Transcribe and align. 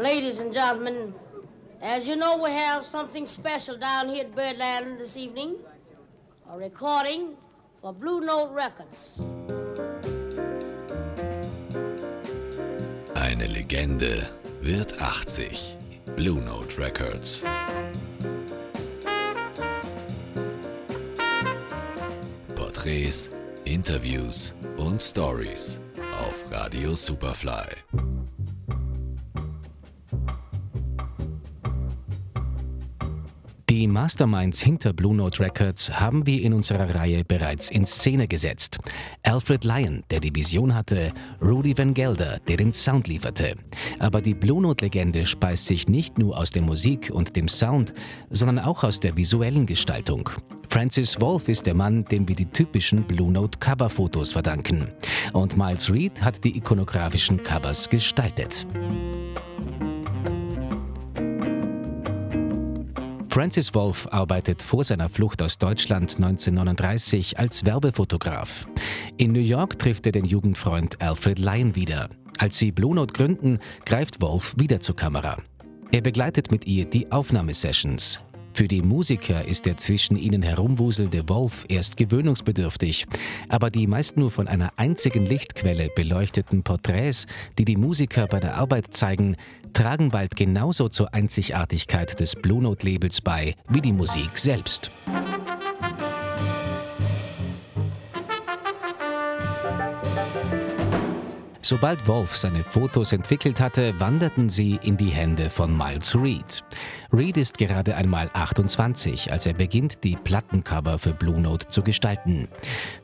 Ladies 0.00 0.40
and 0.40 0.54
gentlemen, 0.54 1.12
as 1.82 2.08
you 2.08 2.16
know, 2.16 2.42
we 2.42 2.48
have 2.52 2.86
something 2.86 3.26
special 3.26 3.76
down 3.76 4.08
here 4.08 4.24
at 4.24 4.34
Birdland 4.34 4.98
this 4.98 5.14
evening. 5.14 5.56
A 6.50 6.56
recording 6.56 7.36
for 7.82 7.92
Blue 7.92 8.22
Note 8.22 8.50
Records. 8.50 9.26
Eine 13.14 13.46
Legende 13.46 14.30
wird 14.62 14.98
80. 15.02 15.76
Blue 16.16 16.40
Note 16.40 16.78
Records. 16.78 17.42
Porträts, 22.56 23.28
Interviews 23.66 24.54
und 24.78 25.02
Stories 25.02 25.78
auf 26.22 26.50
Radio 26.50 26.94
Superfly. 26.94 27.66
Die 33.70 33.86
Masterminds 33.86 34.60
hinter 34.60 34.92
Blue 34.92 35.14
Note 35.14 35.38
Records 35.38 35.92
haben 36.00 36.26
wir 36.26 36.42
in 36.42 36.54
unserer 36.54 36.92
Reihe 36.92 37.22
bereits 37.22 37.70
in 37.70 37.86
Szene 37.86 38.26
gesetzt. 38.26 38.78
Alfred 39.22 39.62
Lyon, 39.62 40.02
der 40.10 40.18
die 40.18 40.34
Vision 40.34 40.74
hatte, 40.74 41.12
Rudy 41.40 41.78
Van 41.78 41.94
Gelder, 41.94 42.40
der 42.48 42.56
den 42.56 42.72
Sound 42.72 43.06
lieferte. 43.06 43.54
Aber 44.00 44.22
die 44.22 44.34
Blue 44.34 44.60
Note-Legende 44.60 45.24
speist 45.24 45.66
sich 45.66 45.86
nicht 45.86 46.18
nur 46.18 46.36
aus 46.36 46.50
der 46.50 46.62
Musik 46.62 47.12
und 47.14 47.36
dem 47.36 47.46
Sound, 47.46 47.94
sondern 48.28 48.58
auch 48.58 48.82
aus 48.82 48.98
der 48.98 49.16
visuellen 49.16 49.66
Gestaltung. 49.66 50.28
Francis 50.68 51.20
Wolff 51.20 51.46
ist 51.46 51.64
der 51.64 51.74
Mann, 51.74 52.04
dem 52.06 52.26
wir 52.26 52.34
die 52.34 52.46
typischen 52.46 53.04
Blue 53.04 53.30
Note 53.30 53.56
Coverfotos 53.60 54.32
verdanken. 54.32 54.88
Und 55.32 55.56
Miles 55.56 55.88
Reed 55.88 56.20
hat 56.20 56.42
die 56.42 56.56
ikonografischen 56.56 57.40
Covers 57.44 57.88
gestaltet. 57.88 58.66
Francis 63.40 63.74
Wolff 63.74 64.06
arbeitet 64.10 64.60
vor 64.60 64.84
seiner 64.84 65.08
Flucht 65.08 65.40
aus 65.40 65.56
Deutschland 65.56 66.14
1939 66.16 67.38
als 67.38 67.64
Werbefotograf. 67.64 68.66
In 69.16 69.32
New 69.32 69.40
York 69.40 69.78
trifft 69.78 70.04
er 70.04 70.12
den 70.12 70.26
Jugendfreund 70.26 71.00
Alfred 71.00 71.38
Lyon 71.38 71.74
wieder. 71.74 72.10
Als 72.36 72.58
sie 72.58 72.70
Blue 72.70 72.94
Note 72.94 73.14
gründen, 73.14 73.58
greift 73.86 74.20
Wolff 74.20 74.54
wieder 74.58 74.80
zur 74.80 74.94
Kamera. 74.94 75.38
Er 75.90 76.02
begleitet 76.02 76.50
mit 76.50 76.66
ihr 76.66 76.84
die 76.84 77.10
Aufnahmesessions. 77.10 78.20
Für 78.60 78.68
die 78.68 78.82
Musiker 78.82 79.46
ist 79.46 79.64
der 79.64 79.78
zwischen 79.78 80.18
ihnen 80.18 80.42
herumwuselnde 80.42 81.30
Wolf 81.30 81.64
erst 81.70 81.96
gewöhnungsbedürftig, 81.96 83.06
aber 83.48 83.70
die 83.70 83.86
meist 83.86 84.18
nur 84.18 84.30
von 84.30 84.48
einer 84.48 84.74
einzigen 84.76 85.24
Lichtquelle 85.24 85.88
beleuchteten 85.96 86.62
Porträts, 86.62 87.26
die 87.56 87.64
die 87.64 87.78
Musiker 87.78 88.26
bei 88.26 88.38
der 88.38 88.56
Arbeit 88.56 88.92
zeigen, 88.92 89.36
tragen 89.72 90.10
bald 90.10 90.36
genauso 90.36 90.90
zur 90.90 91.14
Einzigartigkeit 91.14 92.20
des 92.20 92.36
Blue 92.36 92.62
Note 92.62 92.86
Labels 92.86 93.22
bei 93.22 93.54
wie 93.70 93.80
die 93.80 93.94
Musik 93.94 94.36
selbst. 94.36 94.90
Sobald 101.62 102.06
Wolf 102.06 102.36
seine 102.36 102.64
Fotos 102.64 103.12
entwickelt 103.12 103.60
hatte, 103.60 103.98
wanderten 104.00 104.48
sie 104.48 104.78
in 104.82 104.96
die 104.96 105.10
Hände 105.10 105.50
von 105.50 105.76
Miles 105.76 106.16
Reed. 106.16 106.64
Reed 107.12 107.36
ist 107.36 107.58
gerade 107.58 107.96
einmal 107.96 108.30
28, 108.32 109.30
als 109.30 109.44
er 109.44 109.52
beginnt, 109.52 110.02
die 110.02 110.16
Plattencover 110.16 110.98
für 110.98 111.12
Blue 111.12 111.38
Note 111.38 111.68
zu 111.68 111.82
gestalten. 111.82 112.48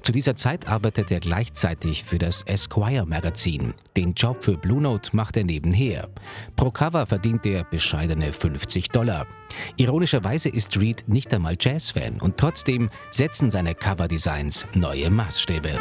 Zu 0.00 0.12
dieser 0.12 0.36
Zeit 0.36 0.68
arbeitet 0.68 1.12
er 1.12 1.20
gleichzeitig 1.20 2.04
für 2.04 2.18
das 2.18 2.42
Esquire 2.42 3.04
Magazin. 3.04 3.74
Den 3.94 4.14
Job 4.14 4.42
für 4.42 4.56
Blue 4.56 4.80
Note 4.80 5.14
macht 5.14 5.36
er 5.36 5.44
nebenher. 5.44 6.08
Pro 6.56 6.70
Cover 6.70 7.04
verdient 7.06 7.44
er 7.44 7.64
bescheidene 7.64 8.32
50 8.32 8.88
Dollar. 8.88 9.26
Ironischerweise 9.76 10.48
ist 10.48 10.80
Reed 10.80 11.04
nicht 11.08 11.32
einmal 11.34 11.56
Jazzfan 11.60 12.20
und 12.20 12.38
trotzdem 12.38 12.88
setzen 13.10 13.50
seine 13.50 13.74
Coverdesigns 13.74 14.64
neue 14.74 15.10
Maßstäbe. 15.10 15.72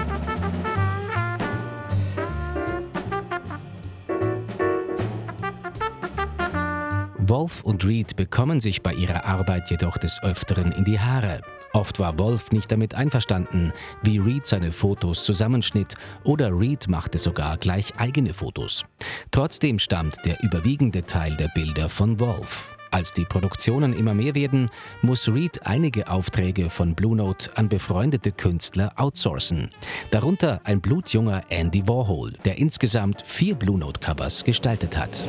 Wolf 7.28 7.64
und 7.64 7.84
Reed 7.86 8.16
bekommen 8.16 8.62
sich 8.62 8.84
bei 8.84 8.94
ihrer 8.94 9.26
Arbeit 9.26 9.72
jedoch 9.72 9.98
des 9.98 10.22
Öfteren 10.22 10.72
in 10.72 10.84
die 10.86 11.00
Haare. 11.00 11.42
Oft 11.74 11.98
war 11.98 12.20
Wolf 12.20 12.52
nicht 12.52 12.72
damit 12.72 12.94
einverstanden, 12.94 13.74
wie 14.04 14.20
Reed 14.20 14.46
seine 14.46 14.72
Fotos 14.72 15.24
zusammenschnitt 15.24 15.96
oder 16.24 16.52
Reed 16.52 16.88
machte 16.88 17.18
sogar 17.18 17.58
gleich 17.58 17.96
eigene 17.98 18.34
Fotos. 18.34 18.84
Trotzdem 19.32 19.80
stammt 19.80 20.18
der 20.24 20.42
überwiegende 20.44 21.04
Teil 21.04 21.36
der 21.36 21.48
Bilder 21.48 21.90
von 21.90 22.20
Wolf. 22.20 22.70
Als 22.92 23.12
die 23.12 23.26
Produktionen 23.26 23.94
immer 23.94 24.14
mehr 24.14 24.36
werden, 24.36 24.70
muss 25.02 25.28
Reed 25.28 25.66
einige 25.66 26.08
Aufträge 26.10 26.70
von 26.70 26.94
Blue 26.94 27.16
Note 27.16 27.50
an 27.56 27.68
befreundete 27.70 28.32
Künstler 28.34 28.94
outsourcen. 28.98 29.72
Darunter 30.12 30.62
ein 30.64 30.80
blutjunger 30.80 31.44
Andy 31.50 31.88
Warhol, 31.88 32.34
der 32.46 32.58
insgesamt 32.60 33.24
vier 33.26 33.56
Blue 33.56 33.80
Note 33.80 34.00
Covers 34.00 34.44
gestaltet 34.44 34.96
hat. 34.96 35.26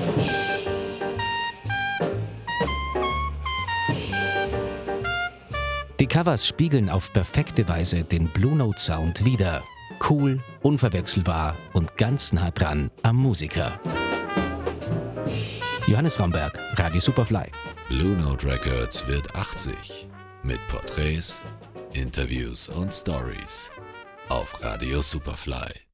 Die 5.99 6.07
Covers 6.07 6.47
spiegeln 6.47 6.91
auf 6.91 7.11
perfekte 7.13 7.67
Weise 7.69 8.05
den 8.05 8.29
Blue 8.29 8.55
Note 8.55 8.79
Sound 8.79 9.25
wider. 9.25 9.63
Cool, 10.09 10.41
unverwechselbar 10.63 11.57
und 11.73 11.97
ganz 11.97 12.35
nah 12.35 12.51
dran 12.51 12.91
am 13.03 13.17
Musiker. 13.17 13.81
Johannes 15.87 16.21
Ramberg, 16.21 16.59
Radio 16.75 17.01
Superfly. 17.01 17.51
Blue 17.89 18.15
Note 18.17 18.47
Records 18.47 19.07
wird 19.09 19.35
80 19.35 20.07
mit 20.43 20.59
Porträts, 20.69 21.41
Interviews 21.95 22.69
und 22.69 22.93
Stories 22.93 23.71
auf 24.29 24.63
Radio 24.63 25.01
Superfly. 25.01 25.87